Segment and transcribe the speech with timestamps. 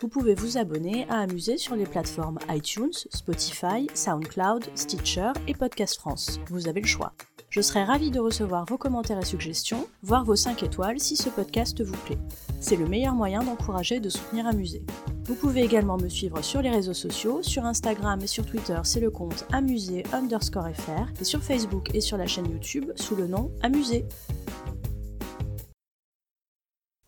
[0.00, 5.98] Vous pouvez vous abonner à Amuser sur les plateformes iTunes, Spotify, SoundCloud, Stitcher et Podcast
[5.98, 6.40] France.
[6.48, 7.12] Vous avez le choix.
[7.48, 11.28] Je serai ravie de recevoir vos commentaires et suggestions, voire vos 5 étoiles si ce
[11.28, 12.18] podcast vous plaît.
[12.58, 14.82] C'est le meilleur moyen d'encourager et de soutenir Amuser.
[15.26, 19.00] Vous pouvez également me suivre sur les réseaux sociaux, sur Instagram et sur Twitter c'est
[19.00, 23.28] le compte amuser underscore fr et sur Facebook et sur la chaîne YouTube sous le
[23.28, 24.04] nom Amuser.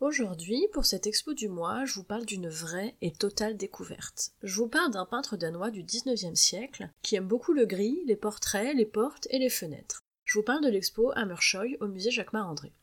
[0.00, 4.32] Aujourd'hui, pour cette expo du mois, je vous parle d'une vraie et totale découverte.
[4.42, 8.14] Je vous parle d'un peintre danois du 19e siècle qui aime beaucoup le gris, les
[8.14, 10.04] portraits, les portes et les fenêtres.
[10.26, 12.74] Je vous parle de l'expo Hammershoy au musée Jacquemart-André.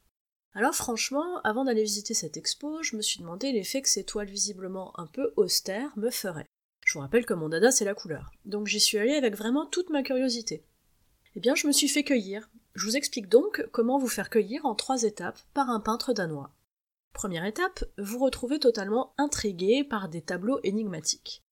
[0.56, 4.30] Alors franchement, avant d'aller visiter cette expo, je me suis demandé l'effet que ces toiles
[4.30, 6.50] visiblement un peu austères me feraient.
[6.84, 9.68] Je vous rappelle que mon dada c'est la couleur, donc j'y suis allée avec vraiment
[9.68, 10.66] toute ma curiosité.
[11.36, 12.50] Eh bien, je me suis fait cueillir.
[12.74, 16.52] Je vous explique donc comment vous faire cueillir en trois étapes par un peintre danois.
[17.14, 21.44] Première étape, vous retrouvez totalement intrigué par des tableaux énigmatiques.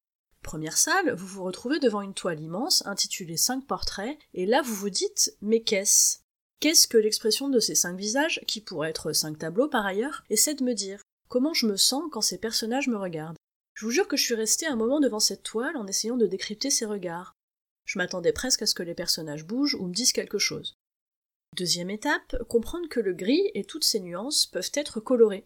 [0.42, 4.74] Première salle, vous vous retrouvez devant une toile immense intitulée 5 portraits, et là vous
[4.74, 6.18] vous dites mais qu'est-ce?
[6.60, 10.54] Qu'est-ce que l'expression de ces cinq visages, qui pourraient être cinq tableaux par ailleurs, essaie
[10.54, 11.02] de me dire?
[11.28, 13.38] Comment je me sens quand ces personnages me regardent?
[13.74, 16.26] Je vous jure que je suis restée un moment devant cette toile en essayant de
[16.26, 17.34] décrypter ces regards.
[17.84, 20.74] Je m'attendais presque à ce que les personnages bougent ou me disent quelque chose.
[21.56, 25.44] Deuxième étape, comprendre que le gris et toutes ses nuances peuvent être colorées.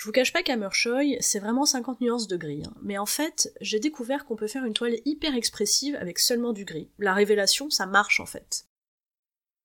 [0.00, 2.72] Je vous cache pas qu'Hammershoy, c'est vraiment 50 nuances de gris, hein.
[2.80, 6.64] mais en fait, j'ai découvert qu'on peut faire une toile hyper expressive avec seulement du
[6.64, 6.88] gris.
[6.98, 8.64] La révélation, ça marche en fait.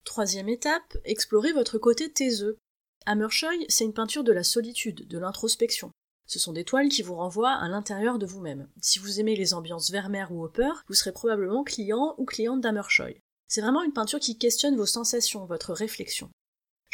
[0.03, 2.57] Troisième étape, explorez votre côté taiseux.
[3.05, 5.91] Hammershoy, c'est une peinture de la solitude, de l'introspection.
[6.27, 8.67] Ce sont des toiles qui vous renvoient à l'intérieur de vous-même.
[8.81, 13.21] Si vous aimez les ambiances Vermeer ou Hopper, vous serez probablement client ou cliente d'Hammershoy.
[13.47, 16.29] C'est vraiment une peinture qui questionne vos sensations, votre réflexion.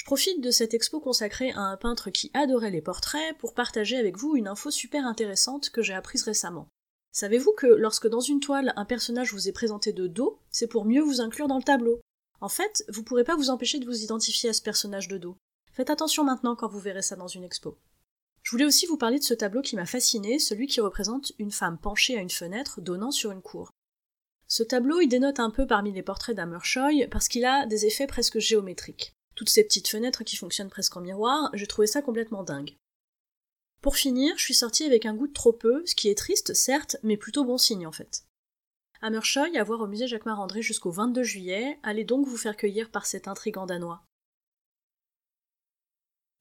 [0.02, 3.98] Je profite de cette expo consacrée à un peintre qui adorait les portraits pour partager
[3.98, 6.68] avec vous une info super intéressante que j'ai apprise récemment.
[7.12, 10.86] Savez-vous que lorsque dans une toile un personnage vous est présenté de dos, c'est pour
[10.86, 12.02] mieux vous inclure dans le tableau?
[12.40, 15.38] En fait, vous pourrez pas vous empêcher de vous identifier à ce personnage de dos.
[15.72, 17.78] Faites attention maintenant quand vous verrez ça dans une expo.
[18.42, 21.52] Je voulais aussi vous parler de ce tableau qui m'a fasciné, celui qui représente une
[21.52, 23.70] femme penchée à une fenêtre donnant sur une cour.
[24.48, 28.08] Ce tableau, il dénote un peu parmi les portraits d'Hammershoy parce qu'il a des effets
[28.08, 32.44] presque géométriques toutes ces petites fenêtres qui fonctionnent presque en miroir, j'ai trouvé ça complètement
[32.44, 32.76] dingue.
[33.82, 36.54] Pour finir, je suis sortie avec un goût de trop peu, ce qui est triste,
[36.54, 38.24] certes, mais plutôt bon signe en fait.
[39.02, 43.08] Hammershoy, à voir au musée Jacquemart-André jusqu'au 22 juillet, allez donc vous faire cueillir par
[43.08, 44.04] cet intrigant danois.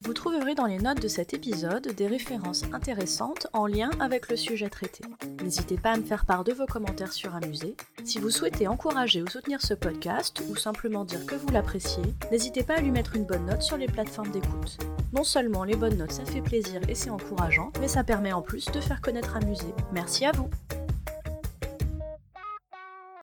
[0.03, 4.35] Vous trouverez dans les notes de cet épisode des références intéressantes en lien avec le
[4.35, 5.03] sujet traité.
[5.43, 7.75] N'hésitez pas à me faire part de vos commentaires sur Amusé.
[8.03, 12.01] Si vous souhaitez encourager ou soutenir ce podcast ou simplement dire que vous l'appréciez,
[12.31, 14.79] n'hésitez pas à lui mettre une bonne note sur les plateformes d'écoute.
[15.13, 18.41] Non seulement les bonnes notes ça fait plaisir et c'est encourageant, mais ça permet en
[18.41, 19.67] plus de faire connaître Amusé.
[19.93, 20.49] Merci à vous